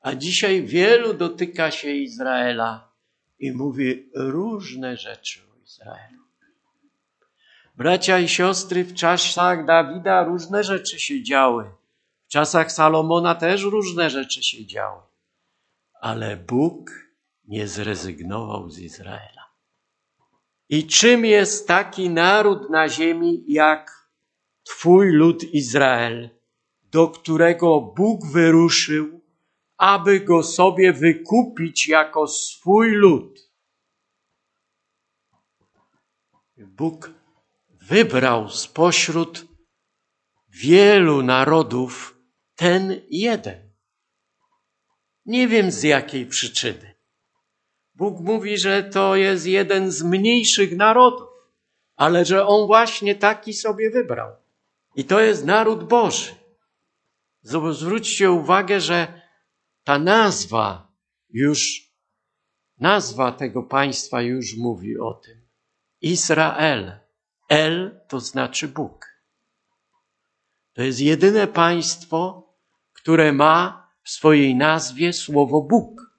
[0.00, 2.92] A dzisiaj wielu dotyka się Izraela
[3.38, 6.21] i mówi różne rzeczy o Izraelu.
[7.74, 11.64] Bracia i siostry, w czasach Dawida różne rzeczy się działy.
[12.26, 15.02] W czasach Salomona też różne rzeczy się działy.
[16.00, 16.90] Ale Bóg
[17.44, 19.42] nie zrezygnował z Izraela.
[20.68, 24.08] I czym jest taki naród na ziemi jak
[24.64, 26.30] Twój lud Izrael,
[26.82, 29.20] do którego Bóg wyruszył,
[29.76, 33.50] aby go sobie wykupić jako swój lud?
[36.56, 37.10] Bóg
[37.92, 39.46] wybrał spośród
[40.48, 42.18] wielu narodów
[42.54, 43.72] ten jeden.
[45.26, 46.94] Nie wiem z jakiej przyczyny.
[47.94, 51.28] Bóg mówi, że to jest jeden z mniejszych narodów,
[51.96, 54.36] ale że on właśnie taki sobie wybrał.
[54.96, 56.34] I to jest naród Boży.
[57.42, 59.22] Zwróćcie uwagę, że
[59.84, 60.92] ta nazwa
[61.30, 61.90] już,
[62.78, 65.48] nazwa tego państwa już mówi o tym.
[66.00, 67.02] Izrael.
[67.52, 69.06] El to znaczy Bóg.
[70.72, 72.48] To jest jedyne państwo,
[72.92, 76.12] które ma w swojej nazwie słowo Bóg.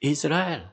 [0.00, 0.68] Izrael.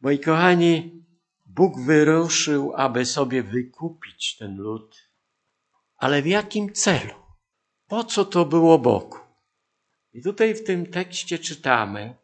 [0.00, 1.04] Moi kochani,
[1.46, 5.10] Bóg wyruszył, aby sobie wykupić ten lud,
[5.96, 7.14] ale w jakim celu?
[7.88, 9.18] Po co to było Bogu?
[10.12, 12.14] I tutaj w tym tekście czytamy,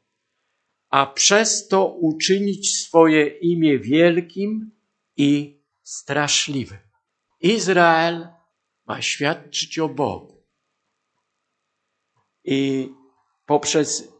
[0.93, 4.71] a przez to uczynić swoje imię wielkim
[5.17, 6.79] i straszliwym.
[7.41, 8.29] Izrael
[8.87, 10.47] ma świadczyć o Bogu.
[12.45, 12.89] I
[13.47, 14.13] poprzez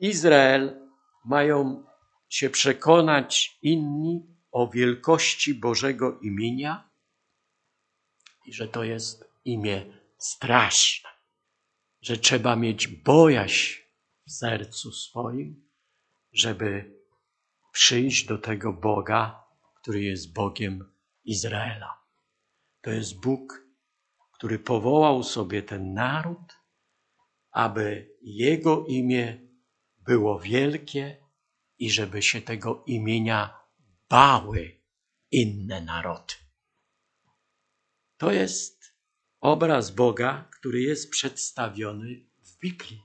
[0.00, 0.88] Izrael
[1.24, 1.84] mają
[2.28, 6.90] się przekonać inni o wielkości Bożego imienia
[8.46, 11.08] i że to jest imię straszne,
[12.00, 13.80] że trzeba mieć bojaźń
[14.26, 15.69] w sercu swoim,
[16.32, 17.00] żeby
[17.72, 20.92] przyjść do tego Boga, który jest Bogiem
[21.24, 22.00] Izraela.
[22.80, 23.66] To jest Bóg,
[24.32, 26.58] który powołał sobie ten naród,
[27.50, 29.40] aby Jego imię
[29.98, 31.16] było wielkie
[31.78, 33.60] i żeby się tego imienia
[34.08, 34.80] bały
[35.30, 36.34] inne narody.
[38.16, 38.94] To jest
[39.40, 43.02] obraz Boga, który jest przedstawiony w Biblii.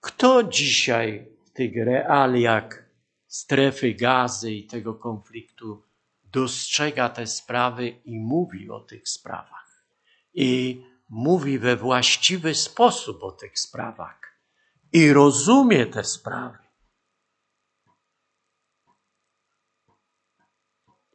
[0.00, 2.84] Kto dzisiaj tych realiach
[3.26, 5.82] strefy gazy i tego konfliktu
[6.24, 9.86] dostrzega te sprawy i mówi o tych sprawach?
[10.34, 14.20] I mówi we właściwy sposób o tych sprawach
[14.92, 16.58] i rozumie te sprawy.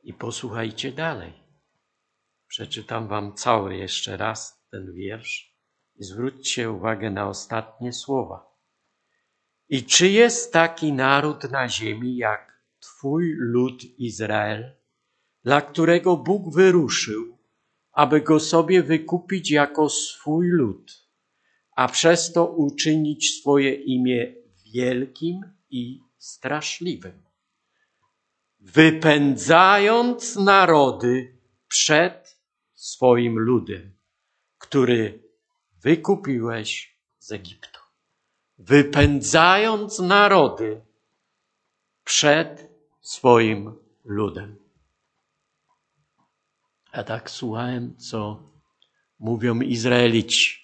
[0.04, 1.34] I posłuchajcie dalej.
[2.48, 5.56] Przeczytam wam cały jeszcze raz ten wiersz
[5.96, 8.51] i zwróćcie uwagę na ostatnie słowa.
[9.72, 14.76] I czy jest taki naród na ziemi jak Twój lud Izrael,
[15.44, 17.38] dla którego Bóg wyruszył,
[17.92, 21.08] aby go sobie wykupić jako swój lud,
[21.76, 24.36] a przez to uczynić swoje imię
[24.74, 27.24] wielkim i straszliwym?
[28.62, 32.40] wypędzając narody przed
[32.74, 33.92] swoim ludem,
[34.58, 35.24] który
[35.84, 37.81] wykupiłeś z Egiptu.
[38.64, 40.82] Wypędzając narody
[42.04, 42.70] przed
[43.02, 44.56] swoim ludem.
[46.92, 48.44] A tak słuchałem, co
[49.20, 50.62] mówią Izraelici.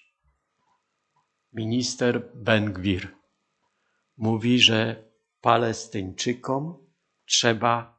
[1.52, 3.08] Minister Ben-Gwir
[4.16, 5.04] mówi, że
[5.40, 6.86] Palestyńczykom
[7.26, 7.98] trzeba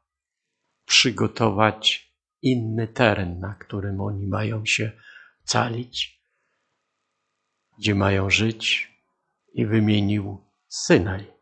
[0.86, 4.92] przygotować inny teren, na którym oni mają się
[5.44, 6.22] calić,
[7.78, 8.89] gdzie mają żyć
[9.54, 11.34] i wymienił Synaj.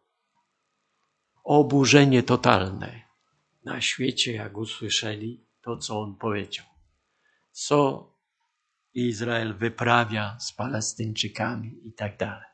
[1.43, 3.01] Oburzenie totalne
[3.63, 6.65] na świecie, jak usłyszeli to, co on powiedział.
[7.51, 8.09] Co
[8.93, 12.47] Izrael wyprawia z Palestyńczykami i tak dalej.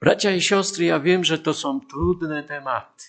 [0.00, 3.04] Bracia i siostry, ja wiem, że to są trudne tematy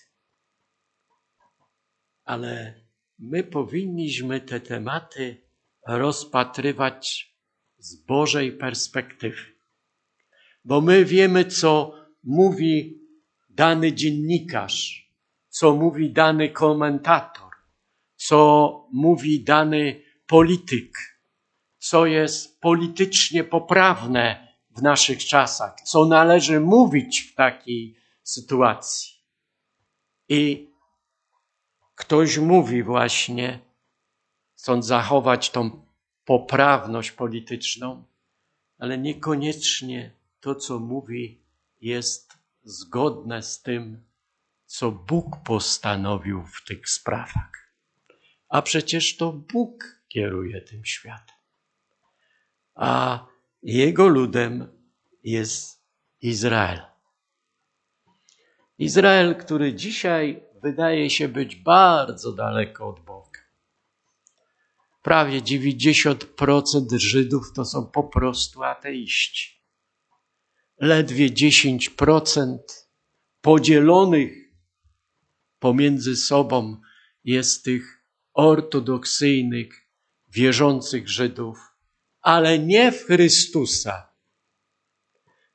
[2.30, 2.74] ale
[3.20, 5.42] my powinniśmy te tematy
[5.88, 7.36] rozpatrywać
[7.78, 9.59] z Bożej perspektywy.
[10.66, 11.94] Bo my wiemy, co
[12.24, 13.00] mówi
[13.50, 15.10] dany dziennikarz,
[15.50, 17.52] co mówi dany komentator,
[18.16, 20.98] co mówi dany polityk,
[21.78, 29.20] co jest politycznie poprawne w naszych czasach, co należy mówić w takiej sytuacji.
[30.30, 30.70] I
[32.00, 33.60] Ktoś mówi właśnie,
[34.58, 35.86] chcąc zachować tą
[36.26, 38.04] poprawność polityczną,
[38.78, 41.44] ale niekoniecznie to, co mówi,
[41.82, 42.34] jest
[42.64, 44.04] zgodne z tym,
[44.66, 47.74] co Bóg postanowił w tych sprawach.
[48.50, 51.36] A przecież to Bóg kieruje tym światem.
[52.76, 53.26] A
[53.64, 54.68] Jego ludem
[55.24, 55.84] jest
[56.22, 56.82] Izrael.
[58.78, 63.40] Izrael, który dzisiaj wydaje się być bardzo daleko od Boga.
[65.02, 69.59] Prawie 90% Żydów to są po prostu ateiści.
[70.80, 72.58] Ledwie 10%
[73.42, 74.32] podzielonych
[75.60, 76.82] pomiędzy sobą
[77.24, 78.04] jest tych
[78.34, 79.90] ortodoksyjnych,
[80.28, 81.58] wierzących Żydów,
[82.22, 84.14] ale nie w Chrystusa,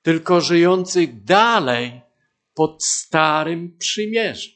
[0.02, 2.00] tylko żyjących dalej
[2.54, 4.52] pod starym przymierzem,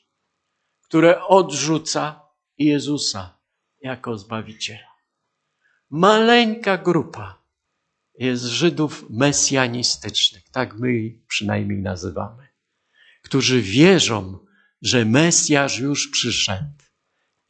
[0.82, 2.20] które odrzuca
[2.58, 3.38] Jezusa
[3.80, 4.88] jako Zbawiciela.
[5.90, 7.37] Maleńka grupa
[8.18, 10.88] jest Żydów mesjanistycznych, tak my
[11.28, 12.48] przynajmniej nazywamy,
[13.22, 14.38] którzy wierzą,
[14.82, 16.82] że Mesjasz już przyszedł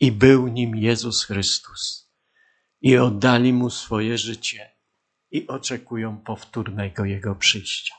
[0.01, 2.11] i był nim Jezus Chrystus
[2.81, 4.71] i oddali mu swoje życie
[5.31, 7.95] i oczekują powtórnego jego przyjścia.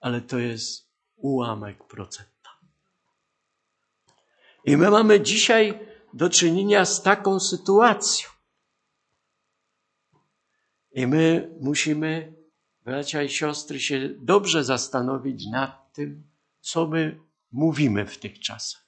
[0.00, 2.50] Ale to jest ułamek procenta.
[4.64, 5.78] I my mamy dzisiaj
[6.14, 8.35] do czynienia z taką sytuacją.
[10.96, 12.34] I my musimy,
[12.84, 16.30] bracia i siostry, się dobrze zastanowić nad tym,
[16.60, 17.20] co my
[17.52, 18.86] mówimy w tych czasach.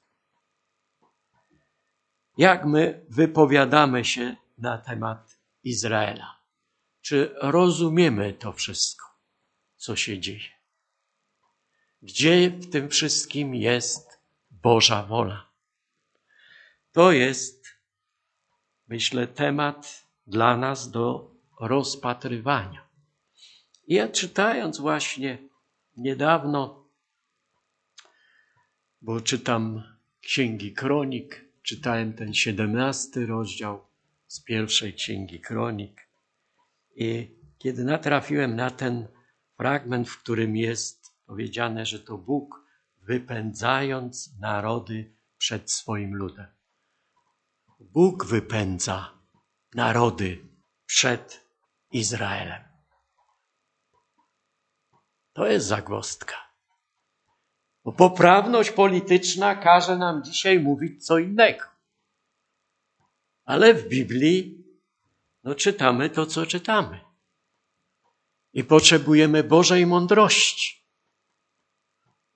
[2.38, 6.40] Jak my wypowiadamy się na temat Izraela?
[7.00, 9.06] Czy rozumiemy to wszystko,
[9.76, 10.50] co się dzieje?
[12.02, 15.50] Gdzie w tym wszystkim jest Boża wola?
[16.92, 17.66] To jest,
[18.86, 22.88] myślę, temat dla nas do rozpatrywania.
[23.88, 25.38] Ja czytając właśnie
[25.96, 26.88] niedawno,
[29.00, 29.82] bo czytam
[30.20, 33.86] Księgi Kronik, czytałem ten siedemnasty rozdział
[34.26, 36.08] z pierwszej Księgi Kronik
[36.96, 39.08] i kiedy natrafiłem na ten
[39.56, 42.66] fragment, w którym jest powiedziane, że to Bóg
[43.02, 46.46] wypędzając narody przed swoim ludem.
[47.80, 49.12] Bóg wypędza
[49.74, 50.48] narody
[50.86, 51.47] przed
[51.92, 52.64] Izraelem.
[55.32, 56.36] To jest zagłostka.
[57.84, 61.64] Bo poprawność polityczna każe nam dzisiaj mówić co innego.
[63.44, 64.64] Ale w Biblii
[65.44, 67.00] no, czytamy to, co czytamy.
[68.52, 70.84] I potrzebujemy Bożej mądrości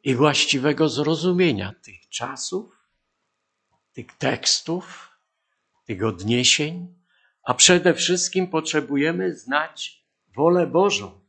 [0.04, 2.88] i właściwego zrozumienia tych czasów,
[3.92, 5.10] tych tekstów,
[5.84, 7.01] tych odniesień,
[7.42, 10.04] a przede wszystkim potrzebujemy znać
[10.36, 11.20] wolę Bożą.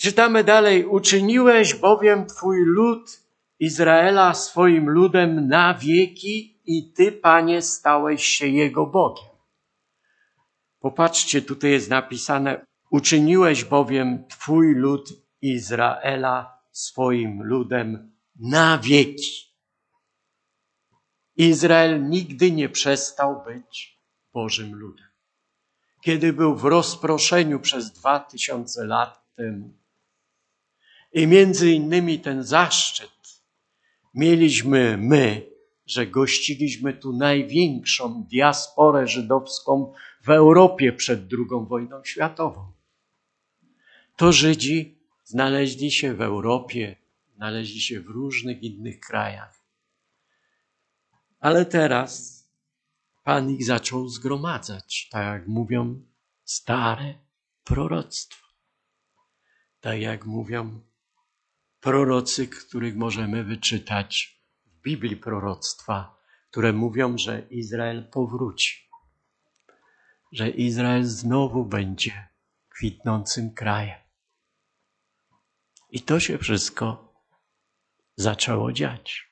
[0.00, 3.28] Czytamy dalej, uczyniłeś bowiem Twój lud
[3.58, 9.28] Izraela swoim ludem na wieki i Ty, Panie, stałeś się Jego Bogiem.
[10.80, 15.08] Popatrzcie, tutaj jest napisane, uczyniłeś bowiem Twój lud
[15.42, 19.47] Izraela swoim ludem na wieki.
[21.38, 23.98] Izrael nigdy nie przestał być
[24.32, 25.06] Bożym ludem.
[26.02, 29.74] Kiedy był w rozproszeniu przez dwa tysiące lat temu.
[31.12, 33.10] I między innymi ten zaszczyt
[34.14, 35.50] mieliśmy my,
[35.86, 42.72] że gościliśmy tu największą diasporę żydowską w Europie przed II wojną światową.
[44.16, 46.96] To Żydzi znaleźli się w Europie,
[47.36, 49.57] znaleźli się w różnych innych krajach.
[51.40, 52.38] Ale teraz
[53.28, 56.02] Pan ich zaczął zgromadzać, tak jak mówią
[56.44, 57.14] stare
[57.64, 58.46] proroctwa.
[59.80, 60.80] Tak jak mówią
[61.80, 66.18] prorocy, których możemy wyczytać w Biblii proroctwa,
[66.50, 68.88] które mówią, że Izrael powróci,
[70.32, 72.28] że Izrael znowu będzie
[72.68, 74.00] kwitnącym krajem.
[75.90, 77.14] I to się wszystko
[78.16, 79.27] zaczęło dziać.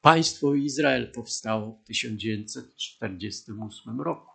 [0.00, 4.30] Państwo Izrael powstało w 1948 roku.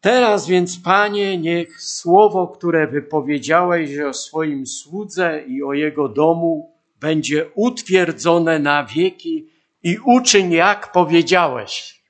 [0.00, 7.50] Teraz więc, Panie, niech słowo, które wypowiedziałeś o swoim słudze i o jego domu, będzie
[7.54, 9.48] utwierdzone na wieki
[9.82, 12.02] i uczyń, jak powiedziałeś.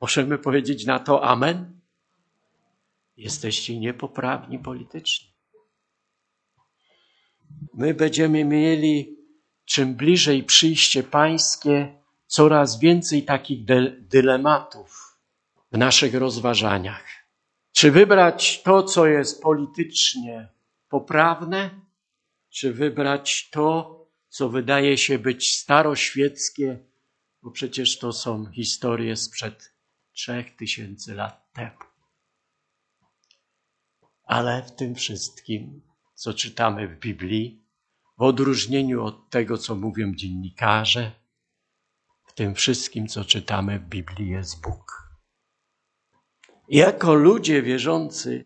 [0.00, 1.80] Możemy powiedzieć na to Amen?
[3.16, 5.28] Jesteście niepoprawni politycznie.
[7.74, 9.21] My będziemy mieli,
[9.64, 13.64] czym bliżej przyjście Pańskie, coraz więcej takich
[14.00, 15.18] dylematów
[15.72, 17.04] w naszych rozważaniach.
[17.72, 20.48] Czy wybrać to, co jest politycznie
[20.88, 21.70] poprawne,
[22.50, 23.98] czy wybrać to,
[24.28, 26.78] co wydaje się być staroświeckie,
[27.42, 29.74] bo przecież to są historie sprzed
[30.12, 31.78] trzech tysięcy lat temu.
[34.24, 35.82] Ale w tym wszystkim,
[36.14, 37.61] co czytamy w Biblii,
[38.22, 41.12] w odróżnieniu od tego, co mówią dziennikarze,
[42.26, 45.12] w tym wszystkim, co czytamy w Biblii, jest Bóg.
[46.68, 48.44] Jako ludzie wierzący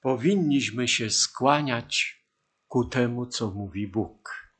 [0.00, 2.24] powinniśmy się skłaniać
[2.68, 4.52] ku temu, co mówi Bóg.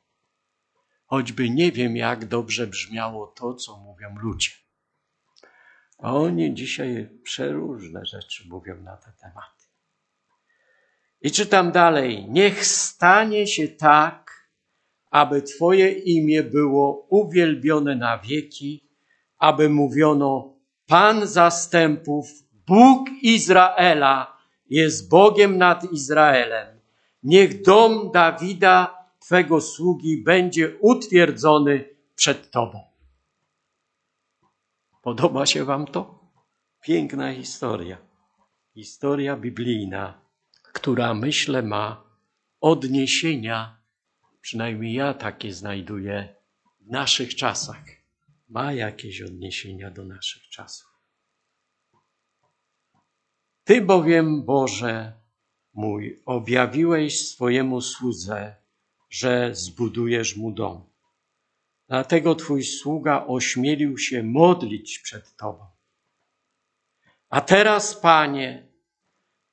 [1.07, 4.51] Choćby nie wiem, jak dobrze brzmiało to, co mówią ludzie.
[5.99, 9.57] A oni dzisiaj przeróżne rzeczy mówią na te tematy.
[11.21, 12.27] I czytam dalej.
[12.29, 14.49] Niech stanie się tak,
[15.11, 18.89] aby Twoje imię było uwielbione na wieki,
[19.39, 22.29] aby mówiono Pan zastępów,
[22.66, 24.37] Bóg Izraela
[24.71, 26.81] jest Bogiem nad Izraelem.
[27.23, 32.81] Niech dom Dawida, Twego sługi, będzie utwierdzony przed Tobą.
[35.03, 36.19] Podoba się Wam to?
[36.83, 37.99] Piękna historia.
[38.75, 40.21] Historia biblijna,
[40.73, 42.05] która myślę ma
[42.61, 43.83] odniesienia,
[44.41, 46.37] przynajmniej ja takie znajduję
[46.81, 47.85] w naszych czasach.
[48.49, 50.89] Ma jakieś odniesienia do naszych czasów.
[53.64, 55.12] Ty bowiem, Boże
[55.75, 58.57] mój, objawiłeś swojemu słudze,
[59.11, 60.91] że zbudujesz mu dom.
[61.89, 65.66] Dlatego Twój sługa ośmielił się modlić przed Tobą.
[67.29, 68.68] A teraz, Panie,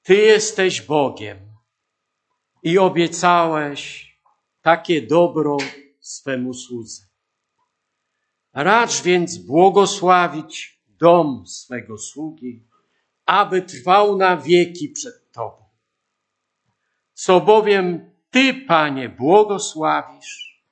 [0.05, 1.37] Ty jesteś Bogiem
[2.63, 4.11] i obiecałeś
[4.61, 5.57] takie dobro
[5.99, 7.03] swemu słudze.
[8.53, 12.63] Racz więc błogosławić dom swego sługi,
[13.25, 15.65] aby trwał na wieki przed Tobą.
[17.13, 20.63] Co bowiem Ty, Panie, błogosławisz,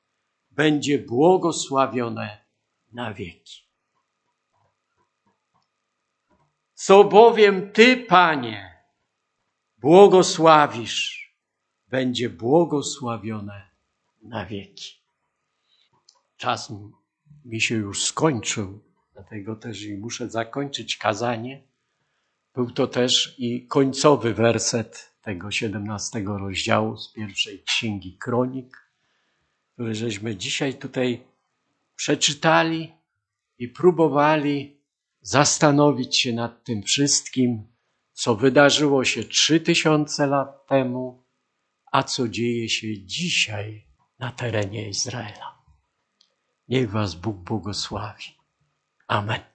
[0.52, 2.46] będzie błogosławione
[2.92, 3.64] na wieki.
[6.74, 8.73] Co bowiem Ty, Panie,
[9.84, 11.34] błogosławisz,
[11.88, 13.70] będzie błogosławione
[14.22, 14.94] na wieki.
[16.38, 16.74] Czas
[17.46, 18.80] mi się już skończył,
[19.14, 21.64] dlatego też i muszę zakończyć kazanie.
[22.54, 28.90] Był to też i końcowy werset tego 17 rozdziału z pierwszej księgi kronik,
[29.74, 31.24] który żeśmy dzisiaj tutaj
[31.96, 32.94] przeczytali
[33.60, 34.78] i próbowali
[35.22, 37.73] zastanowić się nad tym wszystkim,
[38.14, 41.28] co wydarzyło się trzy tysiące lat temu,
[41.92, 43.88] a co dzieje się dzisiaj
[44.20, 45.64] na terenie Izraela.
[46.68, 48.38] Niech Was Bóg błogosławi.
[49.08, 49.53] Amen.